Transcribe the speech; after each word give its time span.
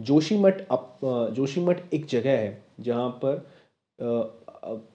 Joshimath 0.00 0.60
up 0.70 0.98
Joshimath 1.32 1.94
एक 1.94 2.06
जगह 2.06 2.38
है 2.38 2.62
जहाँ 2.80 3.08
पर 3.24 3.48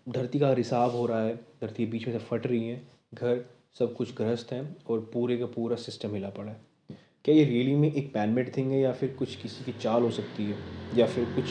धरती 0.10 0.40
का 0.40 0.52
रिसाव 0.54 0.92
हो 0.92 1.06
रहा 1.06 1.22
है, 1.22 1.36
धरती 1.62 1.86
बीच 1.86 2.08
में 2.08 2.14
से 2.14 2.26
फट 2.26 2.48
रही 2.48 2.68
है, 2.68 2.82
घर 3.14 3.46
सब 3.80 3.96
कुछ 3.96 4.16
ग्रस्त 4.16 4.52
हैं 4.54 4.76
और 4.90 5.00
पूरे 5.14 5.38
का 5.38 5.46
पूरा 5.46 5.76
सिस्टम 5.76 6.14
हिला 6.14 6.30
पड़ा 6.30 6.52
है। 6.52 6.60
क्या 7.26 7.36
ये 7.36 7.44
रियली 7.46 7.76
में 7.76 7.92
एक 7.94 8.14
पैनमेड 8.14 8.56
थिंग 8.58 8.72
है 8.72 8.80
या 8.80 8.92
फिर 8.92 9.16
कुछ 9.20 9.36
किसी 9.36 9.64
की 9.66 9.78
चाल 9.80 10.04
हो 10.04 10.12
सकती 10.12 10.44
है? 10.44 10.58
या 10.98 11.06
फिर 11.08 11.26
कुछ 11.26 11.46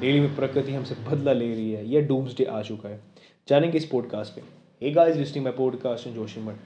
रियली 0.00 0.20
में 0.20 0.34
प्रकृति 0.36 0.72
हमसे 0.72 0.94
बदला 1.10 1.32
ले 1.32 1.52
रही 1.54 1.72
है? 1.72 1.88
या 1.90 2.00
डूम्स 2.00 2.36
डे 2.36 2.44
आ 2.44 2.62
चुका 2.62 2.88
है। 2.88 3.00
जानेंगे 3.48 3.78
इस 3.78 3.84
पॉडकास्ट 3.84 4.38
में 4.38 4.44
hey 4.82 4.90
guys 4.90 5.16
listening 5.16 5.44
my 5.44 5.52
podcast 5.52 6.08
Joshimath 6.08 6.56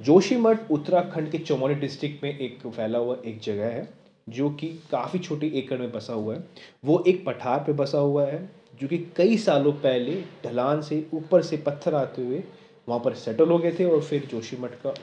Joshimath 0.00 0.70
Uttarakhand 0.70 1.30
के 1.30 1.38
चौमोली 1.38 1.74
डिस्ट्रिक्ट 1.74 2.22
में 2.24 2.38
एक 2.38 2.66
फैला 2.66 2.98
हुआ 2.98 3.16
एक 3.26 3.40
जगह 3.40 3.66
है। 3.66 3.88
जो 4.28 4.50
कि 4.50 4.68
काफ़ी 4.90 5.18
छोटे 5.18 5.46
एकड़ 5.54 5.78
में 5.78 5.90
बसा 5.92 6.12
हुआ 6.12 6.34
है। 6.34 6.44
वो 6.84 7.02
एक 7.08 7.24
पठार 7.26 7.58
पे 7.58 7.72
बसा 7.72 7.98
हुआ 7.98 8.26
है, 8.26 8.48
जो 8.80 8.88
कि 8.88 8.98
कई 9.16 9.36
सालों 9.36 9.72
पहले 9.72 10.22
ढलान 10.44 10.82
से 10.82 11.06
ऊपर 11.14 11.42
से 11.42 11.56
पत्थर 11.56 11.94
आते 11.94 12.22
हुए 12.22 12.42
वहाँ 12.88 13.00
पर 13.00 13.14
सेटल 13.14 13.48
हो 13.48 13.58
गए 13.58 13.72
थे 13.72 13.84
और 13.84 14.02
फिर 14.02 14.26
जोशीमठ 14.30 14.70
का 14.70 14.94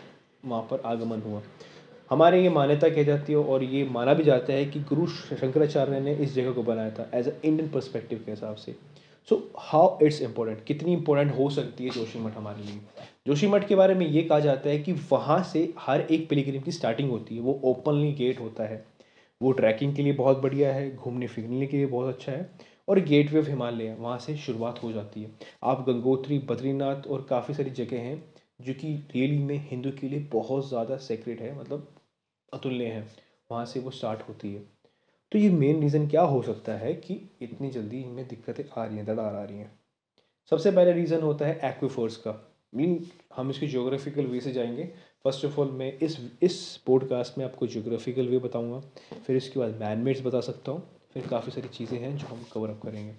वहाँ 0.45 0.61
पर 0.61 0.81
आगमन 0.85 1.21
हुआ। 1.21 1.41
हमारे 2.09 2.41
ये 2.43 2.49
मान्यता 2.49 2.89
कही 2.89 3.03
जाती 3.05 3.33
है 3.33 3.39
और 3.39 3.63
ये 3.63 3.83
माना 3.83 4.13
भी 4.13 4.23
जाता 4.23 4.53
है 4.53 4.65
कि 4.65 4.79
गुरु 4.79 5.07
शंकराचार्य 5.07 5.99
ने 5.99 6.13
इस 6.15 6.33
जगह 6.33 6.51
को 6.51 6.63
बनाया 6.63 6.89
था 6.89 7.09
एज 7.13 7.27
अ 7.27 7.31
इंडियन 7.45 7.69
परस्पेक्टिव 7.69 8.21
के 8.25 8.31
हिसाब 8.31 8.55
से। 8.55 8.75
सो 9.29 9.51
हाउ 9.59 9.97
इट्स 10.01 10.21
इम्पोर्टेंट 10.21 10.63
कितनी 10.63 10.93
इंपॉर्टेंट 10.93 11.37
हो 11.37 11.49
सकती 11.49 11.83
है 11.83 11.89
जोशीमठ 11.89 12.35
हमारे 12.37 12.63
लिए? 12.63 12.79
जोशीमठ 13.27 13.67
के 13.67 13.75
बारे 13.75 13.93
में 13.93 14.07
ये 14.07 14.21
कहा 14.21 14.39
जाता 14.39 14.69
है 14.69 14.79
कि 14.79 14.91
वहाँ 15.11 15.41
से 15.43 15.73
हर 15.79 16.01
एक 16.01 16.27
पिलीग्रिम 16.29 16.61
की 16.61 16.71
स्टार्टिंग 16.71 17.09
होती 17.11 17.35
है। 17.35 17.41
वो 17.41 17.59
ओपनली 17.63 18.11
गेट 18.13 18.39
होता 18.39 18.63
है। 18.63 18.85
वो 19.41 19.51
ट्रैकिंग 19.51 19.95
के 19.95 20.03
लिए 20.03 20.13
बहुत 20.13 20.37
बढ़िया 20.37 20.73
है, 20.73 20.95
घूमने 20.95 21.27
फिरने 21.27 21.67
के 21.67 21.77
लिए 21.77 21.85
बहुत 21.85 22.13
अच्छा 22.15 22.31
है 22.31 22.49
और 22.87 22.99
गेट 22.99 23.31
वे 23.31 23.39
ऑफ़ 23.39 23.47
हिमालय 23.47 23.93
वहाँ 23.93 24.17
से 24.19 24.35
शुरुआत 24.37 24.81
हो 24.83 24.91
जाती 24.91 25.23
है। 25.23 25.31
आप 25.63 25.85
गंगोत्री, 25.89 26.39
बद्रीनाथ 26.39 27.07
और 27.07 27.25
काफ़ी 27.29 27.53
सारी 27.53 27.69
जगह 27.73 28.01
हैं 28.01 28.23
जो 28.61 28.73
कि 28.73 28.93
रियली 29.13 29.37
में 29.39 29.57
हिंदू 29.69 29.91
के 29.91 30.09
लिए 30.09 30.19
बहुत 30.33 30.67
ज़्यादा 30.69 30.97
सेक्रेट 30.97 31.41
है 31.41 31.57
मतलब 31.59 31.87
अतुल्य 32.53 32.85
है, 32.85 33.05
वहाँ 33.49 33.65
से 33.65 33.79
वो 33.79 33.91
स्टार्ट 33.91 34.21
होती 34.29 34.53
है। 34.53 34.59
तो 35.31 35.39
ये 35.39 35.49
मेन 35.49 35.81
रीज़न 35.81 36.07
क्या 36.07 36.21
हो 36.23 36.41
सकता 36.41 36.73
है 36.73 36.93
कि 36.95 37.13
इतनी 37.41 37.69
जल्दी 37.69 38.01
इनमें 38.01 38.27
दिक्कतें 38.27 38.63
आ 38.77 38.85
रही 38.85 38.97
हैं 38.97 39.05
दरार 39.05 39.35
आ 39.35 39.43
रही 39.43 39.57
हैं? 39.57 39.71
सबसे 40.51 40.71
पहले 40.71 40.93
रीज़न 40.93 41.21
होता 41.21 41.45
है 41.45 41.59
एक्विफोर्स 41.63 42.17
का। 42.17 42.33
मीन 42.75 43.05
हम 43.35 43.49
इसकी 43.49 43.67
जोग्राफिकल 43.67 44.25
वे 44.25 44.39
से 44.41 44.51
जाएँगे 44.51 44.83
फ़र्स्ट 45.25 45.45
ऑफ़ 45.45 45.59
ऑल 45.59 45.69
मैं 45.71 45.91
इस 45.99 46.17
इस 46.41 46.55
पॉडकास्ट 46.77 47.37
में 47.37 47.43
आपको 47.45 47.67
जोग्राफिकल 47.67 48.27
वे 48.27 48.39
बताऊँगा, 48.39 48.79
फिर 49.27 49.37
इसके 49.37 49.59
बाद 49.59 49.75
मैनमेड्स 49.79 50.21
बता 50.21 50.41
सकता 50.41 50.71
हूँ, 50.71 50.83
फिर 51.13 51.27
काफ़ी 51.27 51.51
सारी 51.51 51.67
चीज़ें 51.67 51.97
हैं 51.99 52.17
जो 52.17 52.27
हम 52.27 52.45
कवर 52.53 52.69
अप 52.69 52.81
करेंगे। 52.83 53.13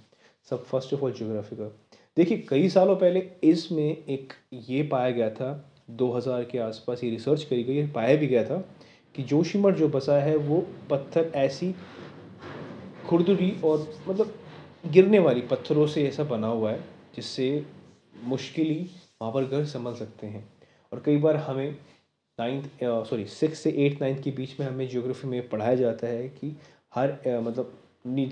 सब 0.50 0.64
फ़र्स्ट 0.64 0.94
ऑफ़ 0.94 1.00
ऑल 1.00 1.12
जोग्राफिकल 1.12 1.70
देखिए, 2.16 2.38
कई 2.48 2.68
सालों 2.68 2.96
पहले 2.96 3.20
इसमें 3.44 3.84
एक 3.84 4.32
ये 4.52 4.82
पाया 4.82 5.10
गया 5.10 5.30
था 5.30 5.72
2000 5.90 6.44
के 6.44 6.58
आसपास 6.58 7.04
ये 7.04 7.10
रिसर्च 7.10 7.44
करी 7.44 7.64
गई 7.64 7.86
पाया 7.86 8.16
भी 8.16 8.26
गया 8.26 8.44
था 8.44 8.56
कि 9.14 9.22
जोशीमठ 9.22 9.74
जो 9.74 9.88
बसा 9.88 10.20
है, 10.22 10.36
वो 10.36 10.66
पत्थर 10.90 11.32
ऐसी 11.34 11.74
खुरदुरी 13.08 13.50
और 13.64 13.94
मतलब 14.08 14.34
गिरने 14.86 15.18
वाली 15.18 15.40
पत्थरों 15.40 15.86
से 15.86 16.06
ऐसा 16.08 16.24
बना 16.24 16.46
हुआ 16.46 16.72
है, 16.72 16.80
जिससे 17.16 17.66
मुश्किल 18.24 18.88
वहाँ 19.22 19.32
पर 19.32 19.44
घर 19.44 19.64
संभल 19.64 19.94
सकते 19.94 20.26
हैं। 20.26 20.48
और 20.92 21.02
कई 21.06 21.16
बार 21.16 21.36
हमें 21.36 21.76
नाइन्थ 22.38 22.68
सॉरी 22.82 23.24
सिक्स 23.24 23.58
से 23.58 23.70
एट 23.78 24.00
नाइन्थ 24.00 24.22
के 24.22 24.30
बीच 24.30 24.58
में 24.60 24.66
हमें 24.66 24.88
जियोग्राफी 24.88 25.28
में 25.28 25.48
पढ़ाया 25.48 25.74
जाता 25.74 26.06
है 26.06 26.28
कि 26.28 26.56
हर 26.94 27.16
uh, 27.26 27.46
मतलब 27.46 27.78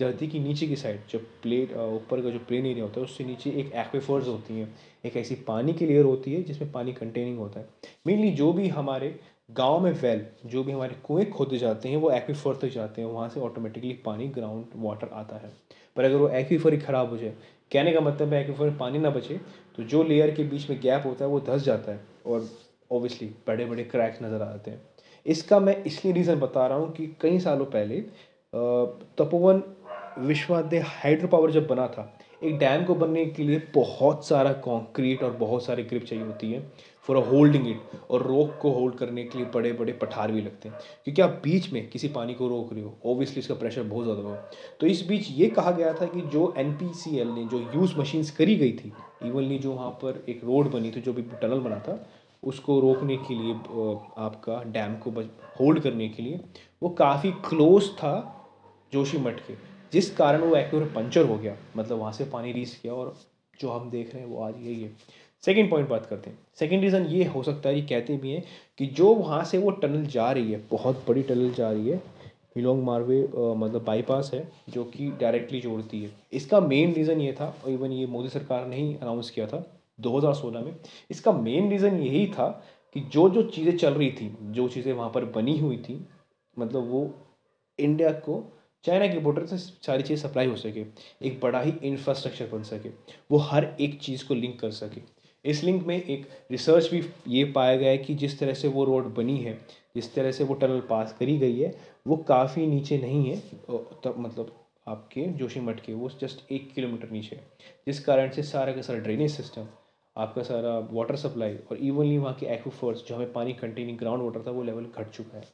धरती 0.01 0.27
की 0.29 0.41
नीचे 0.41 0.67
की 0.67 0.77
साइड 0.77 1.01
जो 1.11 1.19
प्लेट 1.43 1.73
ऊपर 1.77 2.21
का 2.23 2.31
जो 2.31 2.39
प्लेन 2.39 2.67
एरिया 2.67 2.85
होता 2.85 3.01
है 3.01 3.07
उससे 3.07 3.25
नीचे 3.25 3.51
एक 3.51 3.73
एक्वेफर्स 3.75 4.27
होती 4.29 4.59
हैं। 4.59 4.69
एक 5.05 5.17
ऐसी 5.17 5.35
पानी 5.47 5.73
की 5.73 5.87
लेयर 5.87 6.05
होती 6.05 6.35
है 6.35 6.43
जिसमें 6.43 6.71
पानी 6.73 6.93
कंटेनिंग 6.93 7.39
होता 7.39 7.61
है। 7.61 7.69
मेनली 8.07 8.31
जो 8.33 8.53
भी 8.53 8.69
हमारे 8.69 9.15
गाँव 9.51 9.81
में 9.81 9.91
वेल 9.93 10.25
जो 10.47 10.63
भी 10.65 10.73
हमारे 10.73 10.95
कुएँ 11.05 11.25
खोदे 11.31 11.59
जाते 11.59 11.89
हैं 11.89 11.97
वो 11.97 12.11
एक्वीफर 12.11 12.57
तक 12.57 12.69
जाते 12.75 13.03
हैं 13.03 13.09
वहाँ 13.09 13.29
से 13.29 13.41
ऑटोमेटिकली 13.41 13.93
पानी 14.05 14.29
ग्राउंड 14.29 14.67
वाटर 14.77 15.09
आता 15.13 15.37
है। 15.37 15.53
पर 15.97 16.05
अगर 16.05 16.17
वो 16.17 16.29
एक्वीफर 16.29 16.73
ही 16.73 16.79
ख़राब 16.79 17.11
हो 17.11 17.17
जाए 17.17 17.35
कहने 17.73 17.93
का 17.93 18.01
मतलब 18.01 18.33
है 18.35 18.41
एक्वीफर 18.41 18.65
में 18.65 18.79
पानी 18.79 18.99
ना 18.99 19.11
बचे 19.11 19.41
तो 19.77 19.83
जो 19.85 20.03
लेयर 20.03 20.35
के 20.35 20.45
बीच 20.45 20.71
में 20.71 20.79
गैप 20.81 21.07
होता 21.07 21.25
है 21.25 21.31
वो 21.31 21.41
धस 21.49 21.65
जाता 21.65 21.93
है 21.93 22.01
और 22.27 22.49
ओबियसली 22.91 23.29
बड़े 23.47 23.65
बड़े 23.65 23.85
क्रैक्स 23.85 24.23
नज़र 24.23 24.43
आते 24.43 24.71
हैं। 24.71 24.81
इसका 25.27 25.59
मैं 25.61 25.83
इसलिए 25.85 26.15
रीज़न 26.15 26.41
बता 26.41 26.67
रहा 26.67 26.79
हूँ 26.79 26.93
कि 26.93 27.15
कई 27.21 27.39
सालों 27.41 27.67
पहले 27.67 28.01
तपोवन 29.19 29.63
विश्वाद्य 30.19 30.79
हाइड्रो 30.79 31.29
पावर 31.29 31.51
जब 31.51 31.67
बना 31.67 31.87
था, 31.89 32.13
एक 32.43 32.59
डैम 32.59 32.85
को 32.85 32.95
बनने 32.95 33.25
के 33.27 33.43
लिए 33.43 33.63
बहुत 33.75 34.27
सारा 34.27 34.53
कंक्रीट 34.65 35.23
और 35.23 35.31
बहुत 35.37 35.65
सारे 35.65 35.83
ग्रिप 35.83 36.05
चाहिए 36.05 36.25
होती 36.25 36.51
है 36.53 36.61
फॉर 37.09 37.17
होल्डिंग 37.27 37.67
इट 37.69 38.11
और 38.11 38.23
रोक 38.23 38.57
को 38.61 38.71
होल्ड 38.73 38.95
करने 38.95 39.25
के 39.25 39.39
लिए 39.39 39.47
बड़े 39.55 39.73
बड़े 39.73 39.93
पठार 39.93 40.33
भी 40.33 40.41
लगते 40.43 40.69
हैं। 40.69 40.79
क्योंकि 41.05 41.23
आप 41.23 41.41
बीच 41.45 41.73
में 41.73 41.89
किसी 41.91 42.09
पानी 42.09 42.35
को 42.35 42.49
रोक 42.49 42.73
रहे 42.73 42.83
हो 42.83 42.95
ओबियसली 43.05 43.39
इसका 43.39 43.55
प्रेशर 43.55 43.83
बहुत 43.85 44.05
ज़्यादा 44.05 44.23
होगा। 44.23 44.51
तो 44.81 44.87
इस 44.87 45.07
बीच 45.09 45.31
ये 45.31 45.49
कहा 45.49 45.71
गया 45.71 45.93
था 45.93 46.07
कि 46.07 46.21
जो 46.23 46.53
एनपीसीएल 46.59 47.29
ने, 47.29 47.45
जो 47.45 47.59
यूज़ 47.75 47.99
मशीन्स 47.99 48.31
करी 48.31 48.57
गई 48.57 48.73
थी 48.75 48.93
इवनली 49.25 49.59
जो 49.59 49.73
वहाँ 49.73 49.91
पर 50.03 50.25
एक 50.29 50.45
रोड 50.45 50.71
बनी 50.73 50.91
थी, 50.91 51.01
जो 51.01 51.13
भी 51.13 51.23
टनल 51.23 51.61
बना 51.61 51.79
था 51.79 52.05
उसको 52.45 52.79
रोकने 52.81 53.17
के 53.19 53.35
लिए 53.35 53.53
आपका 54.19 54.63
डैम 54.67 54.95
को 54.99 55.11
होल्ड 55.61 55.81
करने 55.81 56.09
के 56.09 56.23
लिए, 56.23 56.41
वो 56.83 56.89
काफ़ी 56.91 57.31
क्लोज 57.45 57.91
था 57.93 58.15
जोशी 58.93 59.19
मठ 59.19 59.41
के। 59.41 59.55
जिस 59.93 60.15
कारण 60.17 60.41
वो 60.41 60.57
एक्यूर 60.57 60.85
पंचर 60.95 61.25
हो 61.25 61.37
गया 61.37 61.57
मतलब 61.77 61.99
वहाँ 61.99 62.13
से 62.13 62.25
पानी 62.27 62.53
रीस 62.53 62.79
किया 62.79 62.95
और 62.95 63.15
जो 63.55 63.71
हम 63.71 63.91
देख 63.91 64.15
रहे 64.15 64.23
हैं 64.23 64.31
वो 64.31 64.43
आज 64.43 64.55
यही 64.57 64.83
है। 64.83 64.91
सेकेंड 65.45 65.71
पॉइंट 65.71 65.89
बात 65.89 66.07
करते 66.07 66.31
हैं। 66.31 66.39
सेकेंड 66.59 66.83
रीज़न 66.83 67.07
ये 67.07 67.25
हो 67.25 67.43
सकता 67.43 67.69
है, 67.69 67.75
ये 67.77 67.83
कहते 67.83 68.17
भी 68.17 68.31
हैं 68.31 68.43
कि 68.79 68.87
जो 68.89 69.15
वहाँ 69.15 69.43
से 69.45 69.59
वो 69.59 69.71
टनल 69.73 70.07
जा 70.07 70.31
रही 70.33 70.53
है, 70.53 70.61
बहुत 70.71 71.05
बड़ी 71.09 71.23
टनल 71.23 71.53
जा 71.53 71.71
रही 71.71 71.89
है 71.89 72.03
हिलोंग 72.57 72.83
मारवे 72.85 73.21
मतलब 73.33 73.85
बाईपास 73.85 74.31
है, 74.35 74.49
जो 74.69 74.85
कि 74.85 75.11
डायरेक्टली 75.21 75.61
जोड़ती 75.61 76.03
है। 76.03 76.11
इसका 76.33 76.61
मेन 76.61 76.93
रीज़न 76.95 77.21
ये 77.21 77.33
था, 77.33 77.47
और 77.65 77.71
इवन 77.71 77.93
ये 77.93 78.07
मोदी 78.07 78.29
सरकार 78.29 78.67
ने 78.67 78.77
ही 78.77 78.95
अनाउंस 78.95 79.31
किया 79.31 79.47
था 79.47 79.65
2016 79.99 80.61
में। 80.61 80.75
इसका 81.11 81.33
मेन 81.33 81.71
रीज़न 81.71 82.01
यही 82.01 82.27
था 82.29 82.49
कि 82.95 83.01
जो 83.03 83.29
जो 83.29 83.43
चीज़ें 83.45 83.77
चल 83.77 83.95
रही 83.95 84.11
थी, 84.11 84.37
जो 84.43 84.69
चीज़ें 84.69 84.93
वहाँ 84.93 85.11
पर 85.11 85.25
बनी 85.33 85.59
हुई 85.59 85.77
थी 85.79 86.05
मतलब 86.57 86.91
वो 86.91 87.11
इंडिया 87.79 88.11
को 88.21 88.43
चाइना 88.85 89.07
के 89.07 89.19
बॉर्डर 89.19 89.47
से 89.47 89.57
सारी 89.59 90.03
चीज़ें 90.03 90.23
सप्लाई 90.23 90.47
हो 90.47 90.57
सके, 90.57 90.85
एक 91.23 91.41
बड़ा 91.41 91.61
ही 91.61 91.73
इंफ्रास्ट्रक्चर 91.83 92.47
बन 92.47 92.63
सके, 92.63 92.89
वो 93.31 93.39
हर 93.41 93.65
एक 93.81 93.99
चीज़ 94.01 94.27
को 94.27 94.35
लिंक 94.35 94.59
कर 94.61 94.71
सके। 94.73 95.01
इस 95.45 95.63
लिंक 95.65 95.87
में 95.87 95.97
एक 95.97 96.27
रिसर्च 96.51 96.91
भी 96.91 97.03
ये 97.29 97.45
पाया 97.53 97.77
गया 97.77 97.91
है 97.91 97.99
कि 97.99 98.15
जिस 98.15 98.39
तरह 98.39 98.55
से 98.55 98.69
वो 98.69 98.85
रोड 98.85 99.15
बनी 99.15 99.37
है, 99.39 99.59
जिस 99.97 100.15
तरह 100.15 100.33
से 100.33 100.45
वो 100.45 100.55
टनल 100.55 100.81
पास 100.81 101.17
करी 101.19 101.37
गई 101.39 101.59
है, 101.59 101.75
वो 102.07 102.17
काफ़ी 102.29 102.67
नीचे 102.67 102.99
नहीं 102.99 103.25
है 103.27 103.37
तब 104.05 104.15
मतलब 104.19 104.55
आपके 104.89 105.27
जोशीमठ 105.35 105.81
के, 105.81 105.93
वो 105.95 106.11
जस्ट 106.21 106.53
एक 106.53 106.73
किलोमीटर 106.75 107.11
नीचे 107.11 107.37
है, 107.37 107.43
जिस 107.87 108.05
कारण 108.05 108.31
से 108.31 108.43
सारा 108.43 108.73
का 108.73 108.83
सारा 108.83 108.99
ड्रेनेज 108.99 109.31
सिस्टम 109.31 109.67
आपका 110.17 110.43
सारा 110.43 110.79
वाटर 110.91 111.17
सप्लाई 111.17 111.57
और 111.71 111.77
इवनली 111.79 112.19
वहाँ 112.19 112.35
के 112.35 112.47
एक्वाफर्स 112.55 113.05
जो 113.07 113.15
हमें 113.15 113.33
पानी 113.33 113.53
कंटेनिंग 113.55 113.99
ग्राउंड 113.99 114.23
वाटर 114.23 114.47
था, 114.47 114.51
वो 114.51 114.63
लेवल 114.63 114.85
घट 114.87 115.11
चुका 115.11 115.37
है। 115.39 115.45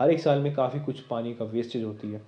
हर 0.00 0.10
एक 0.10 0.20
साल 0.20 0.38
में 0.38 0.52
काफ़ी 0.54 0.80
कुछ 0.80 1.00
पानी 1.00 1.34
का 1.34 1.44
वेस्टेज 1.46 1.84
होती 1.84 2.12
है। 2.12 2.22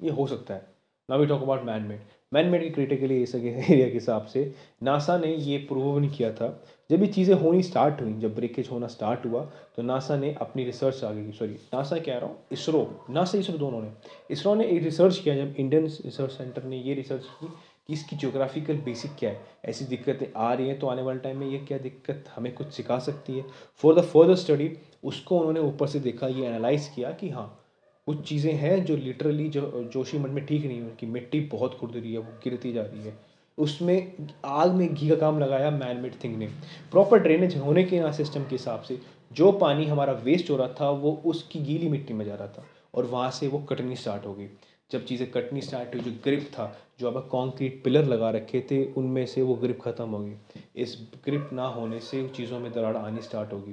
ये 0.00 0.10
हो 0.10 0.26
सकता 0.26 0.54
है। 0.54 0.66
ना 1.08 1.16
we 1.16 1.26
talk 1.26 1.42
about 1.42 1.62
man 1.62 1.82
made 1.82 2.00
man 2.32 2.46
made 2.46 2.62
की 2.62 2.68
क्रिटिकली 2.70 3.22
इस 3.22 3.34
एरिया 3.34 3.86
के 3.88 3.92
हिसाब 3.92 4.24
से 4.26 4.52
नासा 4.82 5.16
ने 5.18 5.34
ये 5.34 5.58
प्रूव 5.68 5.98
नहीं 5.98 6.10
किया 6.10 6.32
था। 6.32 6.48
जब 6.90 7.02
ये 7.02 7.06
चीज़ें 7.08 7.34
होनी 7.34 7.62
स्टार्ट 7.62 8.00
हुई, 8.00 8.12
जब 8.14 8.34
ब्रेकेज 8.34 8.68
होना 8.70 8.86
स्टार्ट 8.86 9.26
हुआ 9.26 9.42
तो 9.76 9.82
नासा 9.82 10.16
ने 10.16 10.32
अपनी 10.40 10.64
रिसर्च 10.64 11.02
आगे 11.04 11.24
की। 11.24 11.32
सॉरी 11.32 11.54
नासा 11.74 11.98
कह 11.98 12.18
रहा 12.18 12.26
हूँ? 12.26 12.38
इसरो 12.52 13.06
नासा 13.10 13.38
इसरो 13.38 13.58
दोनों 13.58 13.82
ने। 13.82 13.90
इसरो 14.30 14.54
ने 14.54 14.66
एक 14.66 14.82
रिसर्च 14.82 15.18
किया 15.18 15.36
जब 15.36 15.54
इंडियन 15.56 15.84
रिसर्च 15.84 16.30
सेंटर 16.30 16.64
ने 16.64 16.78
ये 16.78 16.94
रिसर्च 16.94 17.24
की 17.34 17.46
कि 17.88 17.92
इसकी 17.92 18.16
जोग्राफिकल 18.16 18.76
बेसिक 18.76 19.10
क्या 19.18 19.30
है? 19.30 19.40
ऐसी 19.64 19.84
दिक्कतें 19.84 20.26
आ 20.36 20.52
रही 20.52 20.68
हैं 20.68 20.78
तो 20.78 20.86
आने 20.86 21.02
वाले 21.02 21.18
टाइम 21.18 21.38
में 21.38 21.46
ये 21.46 21.58
क्या 21.58 21.78
दिक्कत 21.78 22.24
हमें 22.36 22.52
कुछ 22.54 22.72
सिखा 22.72 22.98
सकती 22.98 23.36
है? 23.38 23.44
फॉर 23.82 23.94
द 23.94 24.04
फर्दर 24.04 24.34
स्टडी 24.36 24.70
उसको 25.04 25.38
उन्होंने 25.38 25.60
ऊपर 25.60 25.86
से 25.86 26.00
देखा, 26.00 26.26
ये 26.26 26.46
एनालाइज 26.46 26.88
किया 26.94 27.10
कि 27.10 27.30
हाँ 27.30 27.60
कुछ 28.06 28.20
चीज़ें 28.28 28.52
हैं 28.52 28.84
जो 28.84 28.96
लिटरली 28.96 29.48
जो, 29.48 29.60
जोशी 29.60 29.88
जोशीमठ 29.88 30.30
में 30.30 30.44
ठीक 30.46 30.64
नहीं 30.64 30.78
है 30.78 30.84
उनकी 30.84 31.06
मिट्टी 31.06 31.40
बहुत 31.40 31.74
खुरदरी 31.74 32.12
है, 32.12 32.18
वो 32.18 32.32
गिरती 32.44 32.72
जा 32.72 32.82
रही 32.82 33.04
है। 33.04 33.16
उसमें 33.58 34.12
आग 34.44 34.72
में 34.72 34.94
घी 34.94 35.08
का 35.08 35.16
काम 35.16 35.38
लगाया 35.38 35.70
मैन 35.70 35.96
मेड 35.96 36.14
थिंग 36.24 36.36
ने। 36.36 36.46
प्रॉपर 36.90 37.18
ड्रेनेज 37.18 37.56
होने 37.56 37.84
के 37.84 37.96
यहाँ 37.96 38.12
सिस्टम 38.12 38.40
के 38.40 38.54
हिसाब 38.54 38.80
से, 38.80 38.98
जो 39.32 39.52
पानी 39.52 39.86
हमारा 39.86 40.12
वेस्ट 40.24 40.50
हो 40.50 40.56
रहा 40.56 40.68
था, 40.80 40.90
वो 40.90 41.22
उसकी 41.24 41.60
गीली 41.60 41.88
मिट्टी 41.88 42.14
में 42.14 42.24
जा 42.24 42.34
रहा 42.34 42.48
था, 42.48 42.64
और 42.94 43.04
वहाँ 43.04 43.30
से 43.30 43.48
वो 43.48 43.58
कटनी 43.58 43.96
स्टार्ट 43.96 44.26
हो 44.26 44.34
गई। 44.34 44.48
जब 44.94 45.04
चीज़ें 45.04 45.30
कटनी 45.30 45.60
स्टार्ट 45.60 45.94
हुई, 45.94 46.02
जो 46.02 46.10
ग्रिप 46.24 46.50
था, 46.52 46.66
जो 47.00 47.10
अब 47.10 47.28
कॉन्क्रीट 47.30 47.82
पिलर 47.84 48.04
लगा 48.04 48.30
रखे 48.30 48.60
थे, 48.70 48.84
उनमें 48.92 49.24
से 49.26 49.42
वो 49.42 49.54
ग्रिप 49.56 49.80
ख़त्म 49.82 50.08
हो 50.08 50.18
गई। 50.18 50.60
इस 50.82 50.96
ग्रिप 51.24 51.50
ना 51.52 51.66
होने 51.70 52.00
से 52.02 52.26
चीज़ों 52.36 52.60
में 52.60 52.70
दरार 52.72 52.96
आनी 52.96 53.22
स्टार्ट 53.22 53.52
होगी। 53.52 53.72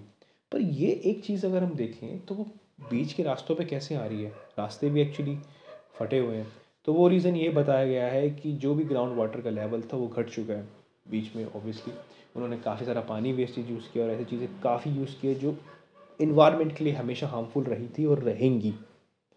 पर 0.51 0.61
ये 0.61 0.91
एक 1.05 1.23
चीज़ 1.25 1.45
अगर 1.45 1.63
हम 1.63 1.75
देखें 1.75 2.25
तो 2.25 2.35
वो 2.35 2.43
बीच 2.89 3.13
के 3.13 3.23
रास्तों 3.23 3.55
पे 3.55 3.65
कैसे 3.65 3.95
आ 3.95 4.05
रही 4.05 4.23
है? 4.23 4.29
रास्ते 4.59 4.89
भी 4.89 5.01
एक्चुअली 5.01 5.37
फटे 5.95 6.19
हुए 6.19 6.35
हैं। 6.35 6.47
तो 6.87 6.93
वो 6.93 7.07
रीज़न 7.07 7.35
ये 7.35 7.49
बताया 7.49 7.85
गया 7.85 8.07
है 8.07 8.29
कि 8.31 8.51
जो 8.53 8.73
भी 8.75 8.83
ग्राउंड 8.83 9.17
वाटर 9.17 9.41
का 9.41 9.49
लेवल 9.49 9.81
था, 9.83 9.97
वो 9.97 10.07
घट 10.07 10.29
चुका 10.29 10.53
है 10.53 10.67
बीच 11.11 11.35
में 11.35 11.45
ऑब्वियसली 11.45 11.93
उन्होंने 12.35 12.57
काफ़ी 12.57 12.85
सारा 12.85 13.01
पानी 13.01 13.33
वेस्टेज 13.33 13.69
यूज़ 13.69 13.91
किया 13.93 14.03
और 14.03 14.11
ऐसी 14.11 14.25
चीज़ें 14.25 14.47
काफ़ी 14.63 14.91
यूज़ 14.91 15.15
किए 15.21 15.35
जो 15.35 15.55
इन्वायरमेंट 16.19 16.75
के 16.77 16.83
लिए 16.83 16.93
हमेशा 16.93 17.27
हार्मफुल 17.27 17.63
रही 17.63 17.87
थी 17.97 18.05
और 18.05 18.19
रहेंगी। 18.23 18.71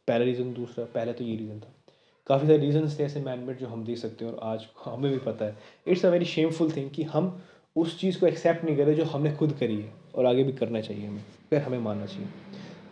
पहला 0.09 0.25
रीज़न 0.25 0.53
दूसरा, 0.55 0.85
पहले 0.85 1.13
तो 1.13 1.25
ये 1.25 1.37
रीज़न 1.37 1.61
था। 1.61 1.74
काफ़ी 2.27 2.47
सारे 2.47 2.59
रीजंस 2.59 2.99
थे 2.99 3.05
ऐसे 3.05 3.21
मैनमेड 3.21 3.59
जो 3.59 3.67
हम 3.67 3.85
देख 3.85 3.99
सकते 3.99 4.25
हैं 4.25 4.33
और 4.33 4.39
आज 4.43 4.67
हमें 4.85 5.11
भी 5.13 5.19
पता 5.21 5.45
है। 5.45 5.57
It's 5.87 6.05
a 6.07 6.11
very 6.11 6.25
shameful 6.27 6.71
thing 6.71 6.91
कि 6.91 7.03
हम 7.03 7.37
उस 7.77 7.99
चीज़ 8.01 8.19
को 8.21 8.27
एक्सेप्ट 8.27 8.65
नहीं 8.65 8.77
करें 8.77 8.95
जो 8.95 9.05
हमने 9.05 9.33
खुद 9.37 9.53
करी 9.53 9.81
है 9.81 9.93
और 10.15 10.27
आगे 10.27 10.45
भी 10.45 10.53
करना 10.53 10.81
चाहिए 10.81 11.07
हमें, 11.07 11.23
फिर 11.51 11.63
हमें 11.63 11.79
मानना 11.79 12.07
चाहिए। 12.07 12.29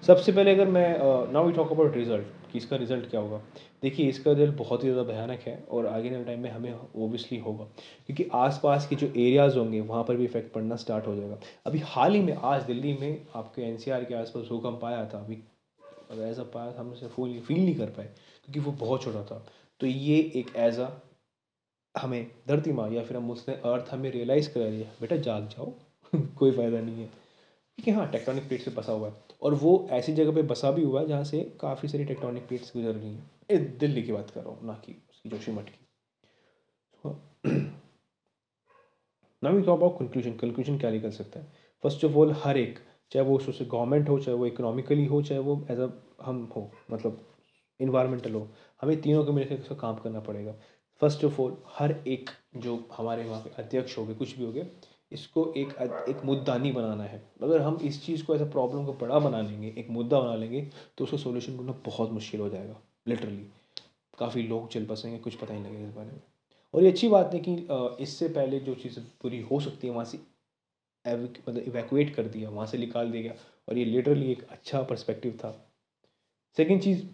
सबसे 0.07 0.33
पहले 0.33 0.51
अगर 0.51 0.69
मैं 0.69 1.33
now 1.33 1.47
we 1.47 1.53
talk 1.53 1.73
about 1.73 1.97
result 1.97 2.27
कि 2.53 2.59
इसका 2.59 2.77
रिज़ल्ट 2.77 3.09
क्या 3.11 3.21
होगा? 3.21 3.41
देखिए, 3.83 4.09
इसका 4.09 4.33
रिज़ल्ट 4.33 4.57
बहुत 4.57 4.85
ही 4.85 4.89
ज़्यादा 4.89 5.13
भयानक 5.13 5.41
है 5.41 5.57
और 5.71 5.87
आगे 5.87 6.11
वाले 6.11 6.25
टाइम 6.25 6.41
में 6.41 6.51
हमें 6.51 6.75
ओबियसली 6.97 7.39
होगा। 7.39 7.65
क्योंकि 8.07 8.27
आसपास 8.35 8.87
के 8.89 8.97
जो 8.97 9.07
एरियाज़ 9.07 9.59
होंगे, 9.59 9.81
वहाँ 9.83 10.03
पर 10.05 10.17
भी 10.17 10.25
इफ़ेक्ट 10.25 10.53
पड़ना 10.53 10.77
स्टार्ट 10.77 11.07
हो 11.07 11.15
जाएगा। 11.17 11.39
अभी 11.67 11.79
हाल 11.85 12.15
ही 12.15 12.21
में, 12.23 12.35
आज 12.35 12.63
दिल्ली 12.63 12.93
में 13.01 13.27
आपके 13.37 13.63
एनसीआर 13.63 14.05
के 14.05 14.15
आसपास 14.15 14.49
भूकंप 14.49 14.85
आया 14.85 15.05
था, 15.05 15.19
अभी, 15.19 15.39
अगर 16.11 16.23
ऐसा 16.23 16.43
पाया 16.55 16.75
हम 16.79 16.91
उसे 16.91 17.07
फील 17.07 17.65
नहीं 17.65 17.75
कर 17.75 17.87
पाए। 17.87 18.09
क्योंकि 18.45 18.61
वो 18.61 18.73
बहुत 18.73 19.03
छोटा 19.05 19.23
था। 19.25 19.47
तो 19.81 19.87
ये 19.87 20.19
एक 20.19 20.57
एज 20.57 20.79
अ 20.79 20.91
हमें 21.95 22.31
धरती 22.49 22.73
माँ 22.73 22.91
या 22.91 23.05
फिर 23.05 23.17
हम 23.17 23.31
उसने 23.31 23.55
अर्थ 23.55 23.89
हमें 23.91 24.11
रियलाइज़ 24.11 24.55
करा 24.55 24.71
दिया, 24.71 24.93
बेटा, 25.01 25.17
जाग 25.17 25.49
जाओ, 25.49 25.75
कोई 26.39 26.53
फ़ायदा 26.53 26.81
नहीं 26.81 26.95
है। 26.95 27.07
क्योंकि 27.07 27.91
हाँ 27.91 28.11
टेक्टोनिक 28.11 28.49
प्लेट 28.49 28.63
से 28.63 28.71
बसा 28.71 28.93
हुआ 28.93 29.09
है। 29.09 29.15
और 29.43 29.55
वो 29.55 29.89
ऐसी 29.91 30.13
जगह 30.13 30.35
पे 30.35 30.43
बसा 30.43 30.71
भी 30.71 30.83
हुआ 30.83 31.01
है 31.01 31.07
जहाँ 31.07 31.25
से 31.25 31.59
काफ़ी 31.61 31.89
सारी 31.89 32.05
टेक्टोनिक 32.05 32.49
प्लेट्स 32.49 32.73
गुजर 32.77 32.95
रही 32.95 33.15
हैं। 33.15 33.79
दिल्ली 33.79 34.03
की 34.03 34.13
बात 34.13 34.31
कर 34.31 34.41
रहा 34.41 34.51
हूँ, 34.51 34.67
ना 34.67 34.73
कि 34.73 34.93
उसकी 35.11 35.29
जोशी 35.29 35.53
मठ 35.53 35.71
की 35.71 35.87
ना 39.43 39.51
वी 39.51 39.63
अबाउट 39.63 39.99
कंक्लूजन 39.99 40.33
कंक्लूजन 40.33 40.79
क्या 40.79 40.91
निकल 40.91 41.11
सकता 41.11 41.41
है? 41.41 41.53
फ़र्स्ट 41.83 42.05
ऑफ़ 42.05 42.13
ऑल 42.13 42.33
हर 42.33 42.57
एक, 42.57 42.79
चाहे 43.13 43.27
वो 43.27 43.37
उससे 43.37 43.65
गवर्नमेंट 43.65 44.09
हो, 44.09 44.19
चाहे 44.19 44.39
वो 44.39 44.47
इकोनॉमिकली 44.47 45.07
हो, 45.07 45.23
चाहे 45.23 45.41
वो 45.41 45.67
एज 45.71 45.79
अ 45.79 45.89
हम 46.23 46.53
हो 46.57 46.71
मतलब 46.91 47.32
इन्वायरमेंटल 47.81 48.35
हो। 48.35 48.49
हमें 48.83 49.01
तीनों 49.01 49.25
को 49.25 49.33
मिलकर 49.33 49.55
उसका 49.55 49.75
काम 49.77 49.97
करना 49.97 50.21
पड़ेगा। 50.21 50.55
फ़र्स्ट 51.01 51.25
ऑफ़ 51.25 51.41
ऑल 51.41 51.57
हर 51.71 51.95
एक 52.09 52.31
जो 52.57 52.79
हमारे 52.97 53.25
वहाँ 53.25 53.43
के 53.43 53.51
अध्यक्ष 53.63 53.97
हो 53.99 54.05
गए 54.07 54.15
कुछ 54.15 54.37
भी 54.39 54.45
हो 54.45 54.53
गए 54.53 54.67
इसको 55.13 55.53
एक 55.57 55.73
एक 56.09 56.25
मुद्दा 56.25 56.57
नहीं 56.57 56.73
बनाना 56.73 57.05
है। 57.05 57.23
अगर 57.43 57.61
हम 57.61 57.79
इस 57.85 58.05
चीज़ 58.05 58.25
को, 58.25 58.35
ऐसा 58.35 58.45
प्रॉब्लम 58.47 58.85
को 58.87 58.93
बड़ा 58.97 59.19
बना 59.19 59.41
लेंगे, 59.41 59.75
एक 59.79 59.91
मुद्दा 59.91 60.21
बना 60.21 60.35
लेंगे 60.37 60.61
तो 60.99 61.05
उसको 61.05 61.17
सोल्यूशन 61.19 61.57
ढूंढना 61.57 61.73
बहुत 61.87 62.11
मुश्किल 62.11 62.41
हो 62.41 62.49
जाएगा 62.49 62.81
लिटरली 63.09 63.47
काफ़ी 64.19 64.43
लोग 64.43 64.69
चल 64.69 64.87
बसेंगे, 64.87 65.19
कुछ 65.19 65.35
पता 65.35 65.55
ही 65.55 65.63
लगेगा 65.63 65.89
इस 65.89 65.95
बारे 65.95 66.11
में। 66.11 66.21
और 66.75 66.83
ये 66.83 66.91
अच्छी 66.91 67.09
बात 67.09 67.35
है 67.35 67.41
कि 67.41 67.55
इससे 68.03 68.29
पहले 68.29 68.61
जो 68.61 68.75
चीज़ें 68.75 69.05
पूरी 69.23 69.41
हो 69.43 69.61
सकती 69.61 69.87
है, 69.87 69.93
वहाँ 69.93 70.05
से 70.05 70.19
मतलब 71.05 71.59
इवैकुएट 71.59 72.15
कर 72.15 72.27
दिया, 72.27 72.51
वहाँ 72.51 72.67
से 72.67 72.79
निकाल 72.79 73.11
दिया 73.11 73.23
गया। 73.23 73.35
और 73.69 73.79
ये 73.79 73.85
लिटरली 73.85 74.31
एक 74.33 74.43
अच्छा 74.45 74.83
पर्सपेक्टिव 74.83 75.33
था। 75.35 75.51
सेकेंड 76.57 76.83
चीज़ 76.83 77.05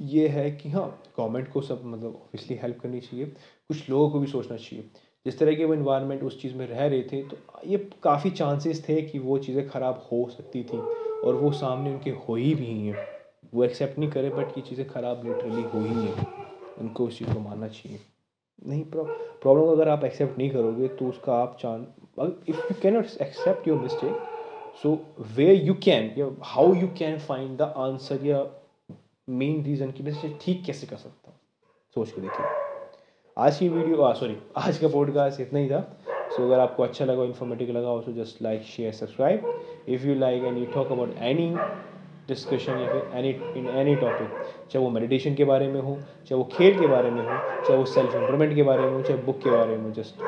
ये 0.00 0.26
है 0.28 0.50
कि 0.50 0.68
हाँ 0.70 0.86
गवर्नमेंट 1.18 1.50
को 1.52 1.60
सब 1.60 1.82
मतलब 1.84 2.14
ऑब्वियसली 2.14 2.56
हेल्प 2.62 2.78
करनी 2.80 3.00
चाहिए। 3.00 3.26
कुछ 3.26 3.88
लोगों 3.90 4.10
को 4.10 4.18
भी 4.20 4.26
सोचना 4.26 4.56
चाहिए। 4.56 4.90
जिस 5.26 5.38
तरह 5.38 5.54
के 5.54 5.64
वो 5.64 5.74
इन्वायरमेंट 5.74 6.22
उस 6.22 6.40
चीज़ 6.40 6.54
में 6.54 6.66
रह 6.68 6.86
रहे 6.86 7.02
थे 7.02 7.22
तो 7.22 7.36
ये 7.66 7.76
काफ़ी 8.02 8.30
चांसेस 8.30 8.84
थे 8.88 9.00
कि 9.02 9.18
वो 9.18 9.38
चीज़ें 9.38 9.68
ख़राब 9.68 10.06
हो 10.12 10.28
सकती 10.30 10.62
थी 10.64 10.78
और 11.24 11.34
वो 11.34 11.52
सामने 11.52 11.90
उनके 11.90 12.10
हो 12.10 12.34
ही 12.34 12.54
भी 12.54 12.66
हैं। 12.66 13.06
वो 13.54 13.64
एक्सेप्ट 13.64 13.98
नहीं 13.98 14.10
करे 14.10 14.30
बट 14.30 14.58
ये 14.58 14.62
चीज़ें 14.62 14.86
ख़राब 14.88 15.22
लिटरली 15.26 15.62
हो 15.64 15.80
ही 15.80 16.02
हैं। 16.02 16.26
उनको 16.80 17.06
उस 17.06 17.18
चीज़ 17.18 17.32
को 17.32 17.40
मानना 17.40 17.68
चाहिए। 17.68 17.98
नहीं 18.62 18.84
प्रॉब्लम 18.84 19.70
अगर 19.70 19.88
आप 19.88 20.04
एक्सेप्ट 20.04 20.38
नहीं 20.38 20.50
करोगे 20.50 20.88
तो 20.88 21.08
उसका 21.08 21.36
आप 21.36 21.56
chance 21.60 21.86
if 22.48 22.56
you 22.56 22.74
can 22.82 22.94
not 22.94 23.06
accept 23.22 23.68
your 23.68 23.78
mistake 23.78 24.16
so 24.82 24.92
way 25.36 25.52
you 25.54 25.74
can 25.84 26.10
या 26.18 26.28
how 26.44 26.74
you 26.74 26.88
can 26.98 27.18
find 27.20 27.56
the 27.58 27.72
answer 27.78 28.26
या 28.26 28.42
मेन 29.28 29.62
रीज़न 29.64 29.90
की 29.90 30.02
मैं 30.02 30.10
इसे 30.10 30.28
ठीक 30.42 30.64
कैसे 30.64 30.86
कर 30.86 30.96
सकता 30.96 31.30
हूँ? 31.30 31.38
सोच 31.94 32.10
के 32.10 32.20
देखिए। 32.20 32.46
आज 33.36 33.58
की 33.58 33.68
वीडियो 33.68 34.12
सॉरी 34.14 34.36
आज 34.56 34.78
का 34.78 34.88
पॉडकास्ट 34.88 35.40
इतना 35.40 35.58
ही 35.58 35.70
था। 35.70 35.80
सो 36.08 36.36
so, 36.36 36.42
अगर 36.42 36.60
आपको 36.60 36.82
अच्छा 36.82 37.04
लगा 37.04 37.24
इन्फॉर्मेटिव 37.24 37.68
लगा 37.68 38.00
तो 38.00 38.12
just 38.12 38.42
like 38.42 38.62
share 38.62 38.92
subscribe 38.92 39.64
if 39.88 40.06
you 40.06 40.14
like 40.14 40.44
and 40.44 40.58
you 40.58 40.64
talk 40.64 40.92
about 40.92 41.14
any 41.18 41.48
discussion 42.28 42.72
या 42.72 42.92
फिर 42.92 43.18
एनी 43.18 43.30
इन 43.60 43.68
एनी 43.68 43.94
टॉपिक 43.96 44.28
चाहे 44.70 44.84
वो 44.84 44.90
मेडिटेशन 44.90 45.34
के 45.34 45.44
बारे 45.44 45.68
में 45.68 45.80
हो 45.80 45.96
चाहे 45.96 46.34
वो 46.34 46.44
खेल 46.44 46.80
के 46.80 46.86
बारे 46.86 47.10
में 47.10 47.22
हो 47.22 47.38
चाहे 47.64 47.76
वो 47.76 47.84
सेल्फ 47.84 48.14
इम्प्रूवमेंट 48.14 48.54
के 48.54 48.62
बारे 48.62 48.82
में 48.82 48.92
हो 48.92 49.02
चाहे 49.02 49.18
बुक 49.22 49.42
के 49.44 49.50
बारे 49.50 49.76
में 49.76 49.84
हो 49.84 49.90
जस्ट 49.90 50.22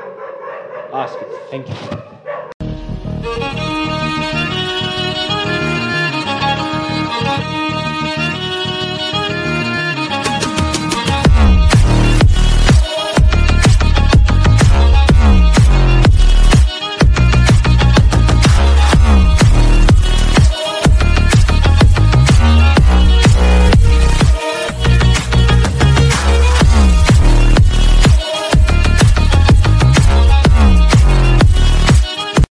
आस्क 0.94 1.38
थैंक 1.52 1.66
यू 1.68 3.65